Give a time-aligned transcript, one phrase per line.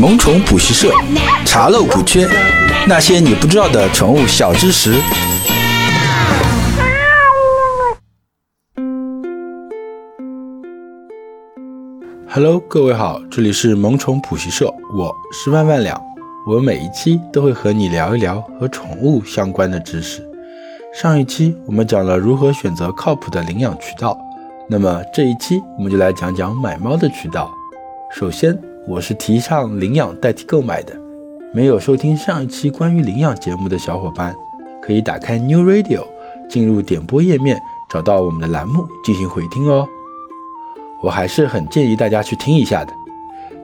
[0.00, 0.92] 萌宠补习社，
[1.46, 2.28] 查漏补缺，
[2.88, 4.92] 那些你不知道的宠物小知识。
[12.28, 16.00] Hello，各位好，这里是萌宠补习社，我是万万两。
[16.44, 20.28] 我每一期都会和你聊一聊和宠物相关的知识。
[20.92, 24.18] 上一期我们讲了如何选择靠谱的领养渠道，
[24.68, 27.48] 那么这一期我们就来讲讲买猫的渠道。
[28.10, 28.56] 首先，
[28.86, 30.94] 我是提倡领养代替购买的。
[31.54, 34.34] 没有收听上一期关于领养节目的小伙伴，
[34.82, 36.04] 可以打开 New Radio，
[36.50, 39.88] 进入点播页面，找到我们的栏目进行回听哦。
[41.02, 42.92] 我还是很建议大家去听一下的。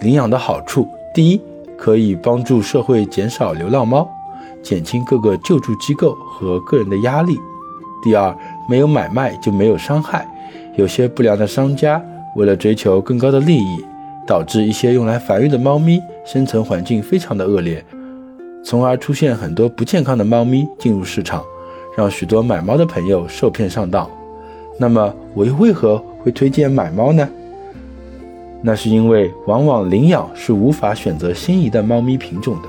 [0.00, 1.40] 领养的好处，第一，
[1.78, 4.08] 可以帮助社会减少流浪猫，
[4.64, 7.34] 减轻各个救助机构和个人的压力；
[8.02, 8.36] 第二，
[8.68, 10.26] 没有买卖就没有伤害，
[10.74, 12.02] 有些不良的商家
[12.34, 13.84] 为了追求更高的利益。
[14.26, 17.84] 导致一些用来繁育的猫咪生存环境非常的恶劣，
[18.64, 21.42] 从而出现很多不健康的猫咪进入市场，
[21.96, 24.08] 让许多买猫的朋友受骗上当。
[24.78, 27.28] 那么我又为何会推荐买猫呢？
[28.62, 32.68] 那是因为往往领养是无法选择心仪的猫咪品种的，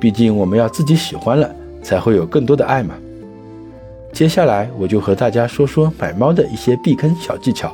[0.00, 1.50] 毕竟我们要自己喜欢了，
[1.82, 2.94] 才会有更多的爱嘛。
[4.12, 7.72] 接下来我就和大家说说买猫的一些避坑小技巧。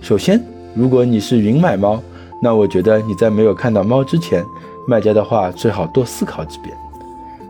[0.00, 0.42] 首先，
[0.74, 2.02] 如果你是云买猫，
[2.40, 4.44] 那我觉得你在没有看到猫之前，
[4.86, 6.76] 卖家的话最好多思考几遍，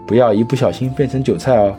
[0.07, 1.75] 不要一不小心变成韭菜哦。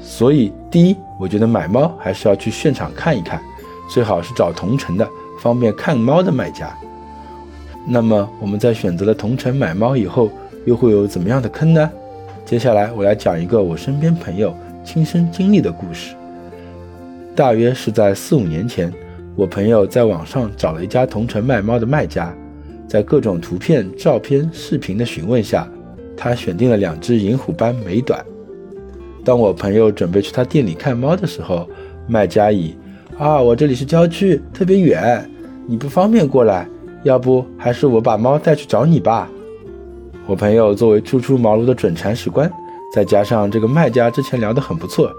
[0.00, 3.40] 所以，第一，我觉得买猫还是要去现场看一看，
[3.88, 6.76] 最好是找同城的，方便看猫的卖家。
[7.86, 10.30] 那么，我们在选择了同城买猫以后，
[10.66, 11.90] 又会有怎么样的坑呢？
[12.44, 16.16] 接下来，我来讲一个我身边朋友亲身经历的故事，
[17.36, 18.92] 大约是在四五年前。
[19.40, 22.30] 我朋友在网上找了一家同城卖猫的卖家，
[22.86, 25.66] 在各种图片、照片、视频的询问下，
[26.14, 28.22] 他选定了两只银虎斑美短。
[29.24, 31.66] 当我朋友准备去他店里看猫的时候，
[32.06, 32.76] 卖家以
[33.16, 35.26] “啊，我这里是郊区，特别远，
[35.66, 36.68] 你不方便过来，
[37.02, 39.26] 要不还是我把猫带去找你吧。”
[40.28, 42.52] 我朋友作为初出茅庐的准铲屎官，
[42.92, 45.10] 再加上这个卖家之前聊得很不错，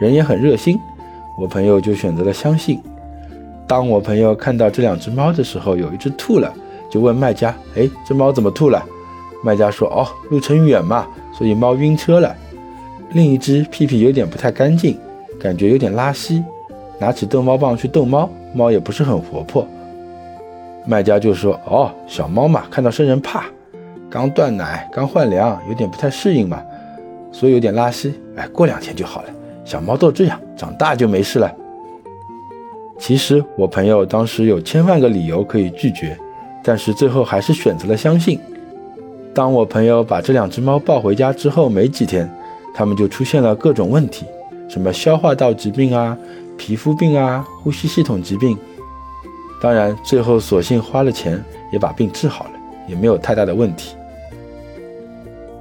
[0.00, 0.76] 人也很热心，
[1.40, 2.80] 我朋友就选择了相信。
[3.68, 6.50] 当我朋友看到这两只猫的时候，有一只吐了，
[6.90, 8.82] 就问卖家：“哎，这猫怎么吐了？”
[9.44, 11.06] 卖家说：“哦，路程远嘛，
[11.36, 12.34] 所以猫晕车了。”
[13.12, 14.98] 另一只屁屁有点不太干净，
[15.38, 16.42] 感觉有点拉稀，
[16.98, 19.68] 拿起逗猫棒去逗猫，猫也不是很活泼。
[20.86, 23.44] 卖家就说：“哦，小猫嘛，看到生人怕，
[24.08, 26.62] 刚断奶，刚换粮，有点不太适应嘛，
[27.30, 28.14] 所以有点拉稀。
[28.34, 29.28] 哎，过两天就好了。
[29.64, 31.54] 小猫都这样，长大就没事了。”
[32.98, 36.18] 其实我朋友当时有千万个理由可以拒绝，
[36.64, 38.38] 但是最后还是选择了相信。
[39.32, 42.28] 当我朋友把这两只猫抱回家之后，没几天，
[42.74, 44.26] 它们就出现了各种问题，
[44.68, 46.18] 什么消化道疾病啊、
[46.56, 48.58] 皮肤病啊、呼吸系统疾病。
[49.62, 51.42] 当然，最后索性花了钱
[51.72, 52.50] 也把病治好了，
[52.88, 53.94] 也没有太大的问题。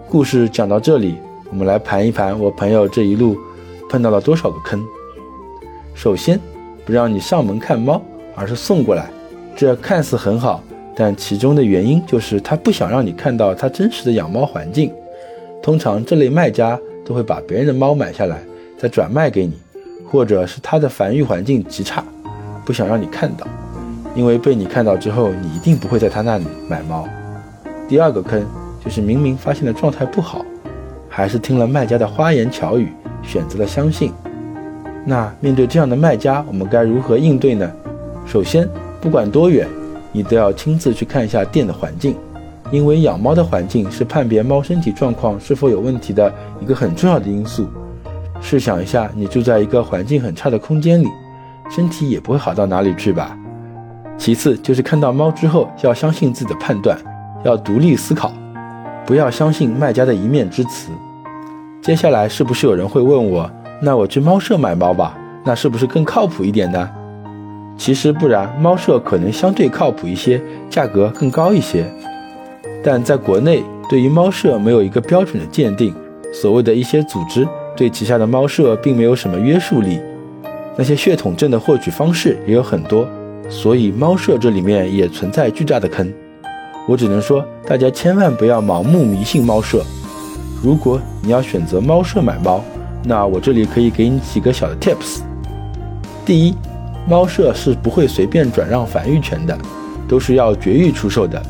[0.09, 1.15] 故事讲到这里，
[1.51, 3.37] 我们来盘一盘我朋友这一路
[3.89, 4.83] 碰到了多少个坑。
[5.93, 6.39] 首先，
[6.87, 8.01] 不让你上门看猫，
[8.33, 9.09] 而是送过来，
[9.57, 10.63] 这看似很好，
[10.95, 14.89] 但其中的原因就是他不想让你看到他真实的养猫环境。
[15.61, 18.41] 通常这类卖家都会把别人的猫买下来，
[18.77, 19.51] 再转卖给你，
[20.09, 22.01] 或者是他的繁育环境极差，
[22.63, 23.45] 不想让你看到，
[24.15, 27.05] 因为被你看到之后，你一定不会在他那里买猫。
[27.89, 28.45] 第二个坑
[28.81, 30.45] 就是明明发现的状态不好，
[31.09, 32.93] 还是听了卖家的花言巧语，
[33.23, 34.13] 选择了相信。
[35.09, 37.71] 那面对这样的卖家，我们该如何应对呢？
[38.25, 38.67] 首先，
[38.99, 39.65] 不管多远，
[40.11, 42.13] 你都要亲自去看一下店的环境，
[42.71, 46.29] 因为养猫的环境是判别猫身体状况是否有问题的
[46.59, 47.69] 一个很重要的因素。
[48.41, 51.07] 试想一下，你住在一个环境很差的空间里，
[51.71, 53.33] 身体也不会好到哪里去吧。
[54.17, 56.99] 其次，就是看到猫之后，要相信自己的判断，
[57.45, 58.33] 要独立思考，
[59.05, 60.91] 不要相信卖家的一面之词。
[61.81, 63.49] 接下来，是不是有人会问我？
[63.81, 66.89] 那我去猫舍买猫吧，那是不是更靠谱一点呢？
[67.77, 71.85] 其实不然，猫舍可能相对靠谱一些，价格更高一些。
[72.83, 75.93] 但在国内，对于猫舍没有一个标准的鉴定，
[76.33, 79.99] 所谓的一些组织对旗下的猫舍并没有什么约束力，
[80.75, 83.07] 那些血统证的获取方式也有很多，
[83.47, 86.11] 所以猫舍这里面也存在巨大的坑。
[86.87, 89.83] 我只能说，大家千万不要盲目迷信猫舍。
[90.63, 92.63] 如果你要选择猫舍买猫，
[93.03, 95.21] 那我这里可以给你几个小的 tips。
[96.25, 96.55] 第一，
[97.07, 99.57] 猫舍是不会随便转让繁育权的，
[100.07, 101.41] 都是要绝育出售的。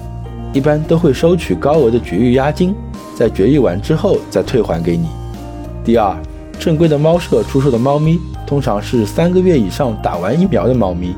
[0.54, 2.74] 一般都会收取高额的绝育押金，
[3.16, 5.08] 在绝育完之后再退还给你。
[5.84, 6.16] 第二，
[6.60, 11.16] 正规的猫舍出售的猫咪通常是三个月以上打完疫苗的猫咪。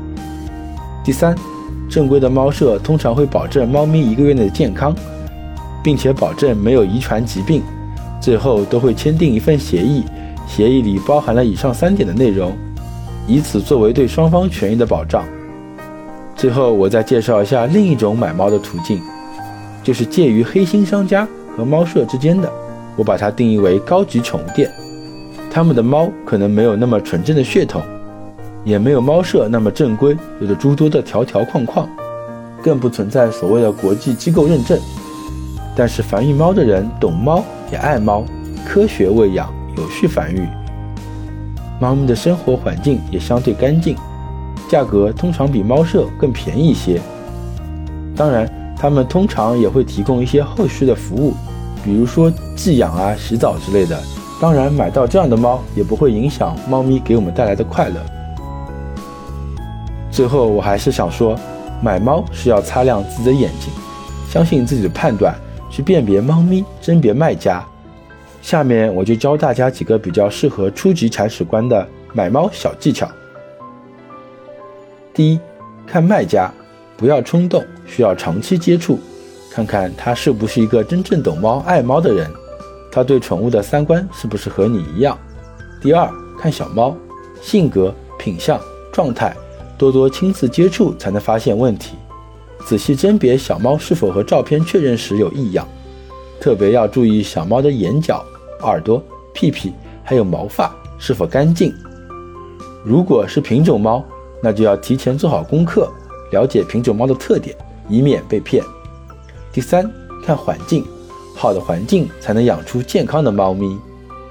[1.04, 1.34] 第三，
[1.88, 4.94] 正规的猫舍通常会保证猫咪一个月内的健康，
[5.82, 7.62] 并且保证没有遗传疾病，
[8.20, 10.04] 最后都会签订一份协议，
[10.50, 12.52] 协议里包含了以上三点的内容，
[13.26, 15.24] 以此作为对双方权益的保障。
[16.34, 19.00] 最后，我再介绍一下另一种买猫的途径。
[19.82, 21.26] 就是介于黑心商家
[21.56, 22.52] 和猫舍之间的，
[22.96, 24.70] 我把它定义为高级宠物店。
[25.50, 27.80] 他们的猫可能没有那么纯正的血统，
[28.62, 31.88] 也没有猫舍那么正规，有着诸多的条条框框，
[32.62, 34.78] 更不存在所谓的国际机构认证。
[35.74, 37.42] 但是繁育猫的人懂猫，
[37.72, 38.24] 也爱猫，
[38.66, 39.50] 科学喂养，
[39.80, 40.46] 有序繁育。
[41.80, 43.96] 猫咪的生活环境也相对干净，
[44.68, 47.00] 价格通常比猫舍更便宜一些。
[48.14, 48.48] 当然。
[48.82, 51.34] 他们通常也会提供一些后续的服务，
[51.84, 53.94] 比如说寄养啊、洗澡之类的。
[54.40, 58.00] 当然，买到这样的猫也不会影响猫咪给我们带来的快乐。
[60.10, 61.36] 最后，我还是想说，
[61.82, 63.70] 买猫是要擦亮自己的眼睛，
[64.30, 65.34] 相信自己的判断，
[65.68, 67.62] 去辨别猫咪、甄别卖家。
[68.40, 73.10] 下面我就教大家几个比较适合初级铲屎官的买猫小技巧。
[75.12, 75.40] 第一，
[75.86, 76.52] 看卖家。
[76.96, 79.00] 不要冲动，需要长期接触，
[79.50, 82.30] 看看他是不是一个真正懂猫、爱猫的人，
[82.92, 85.18] 他对宠物的三观是不是和你一样。
[85.80, 86.06] 第二，
[86.38, 86.94] 看小猫
[87.40, 88.60] 性格、品相、
[88.92, 89.34] 状态，
[89.78, 91.94] 多多亲自接触才能发现问题，
[92.66, 95.66] 仔细甄别小猫是否和照片确认时有异样，
[96.40, 98.24] 特别要注意小猫的眼角、
[98.62, 99.02] 耳朵、
[99.34, 99.72] 屁屁
[100.02, 101.72] 还有毛发是否干净。
[102.82, 104.02] 如果是品种猫，
[104.42, 105.92] 那就要提前做好功课。
[106.32, 107.54] 了解品种猫的特点，
[107.88, 108.64] 以免被骗。
[109.52, 109.90] 第三，
[110.24, 110.84] 看环境，
[111.36, 113.76] 好的环境才能养出健康的猫咪。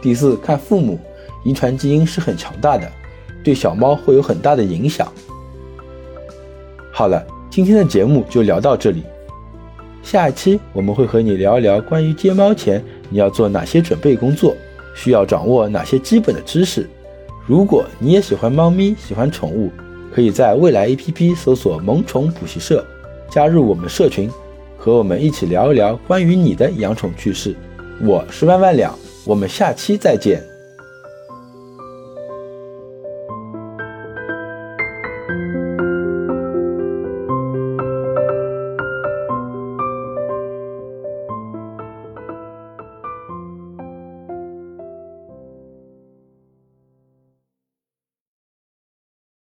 [0.02, 0.98] 第四，看父母，
[1.44, 2.90] 遗传基因是很强大的，
[3.44, 5.12] 对小猫会有很大的影响。
[6.92, 9.04] 好了，今天的节目就聊到这里。
[10.02, 14.56] 下一期我们会和你聊一聊关于接猫前你要做哪些准备工作，
[14.96, 16.90] 需要掌握哪些基本的知识。
[17.46, 19.72] 如果你也喜欢猫咪，喜欢宠物。
[20.12, 22.84] 可以在未来 APP 搜索“萌宠补习社”，
[23.30, 24.28] 加入我们社群，
[24.76, 27.56] 和我们一起聊一聊关于你的养宠趣事。
[28.02, 30.42] 我是万万两，我们下期再见。